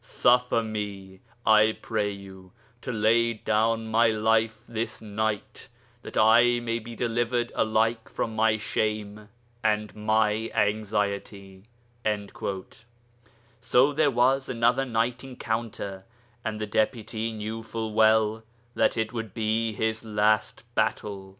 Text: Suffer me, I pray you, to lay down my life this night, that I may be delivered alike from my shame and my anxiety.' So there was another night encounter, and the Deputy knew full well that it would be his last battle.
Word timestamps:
Suffer 0.03 0.63
me, 0.63 1.19
I 1.45 1.77
pray 1.79 2.09
you, 2.09 2.53
to 2.81 2.91
lay 2.91 3.33
down 3.35 3.85
my 3.85 4.07
life 4.07 4.65
this 4.67 4.99
night, 4.99 5.67
that 6.01 6.17
I 6.17 6.59
may 6.59 6.79
be 6.79 6.95
delivered 6.95 7.51
alike 7.53 8.09
from 8.09 8.35
my 8.35 8.57
shame 8.57 9.29
and 9.63 9.95
my 9.95 10.49
anxiety.' 10.55 11.65
So 13.61 13.93
there 13.93 14.09
was 14.09 14.49
another 14.49 14.85
night 14.85 15.23
encounter, 15.23 16.03
and 16.43 16.59
the 16.59 16.65
Deputy 16.65 17.31
knew 17.31 17.61
full 17.61 17.93
well 17.93 18.41
that 18.73 18.97
it 18.97 19.13
would 19.13 19.35
be 19.35 19.71
his 19.71 20.03
last 20.03 20.63
battle. 20.73 21.29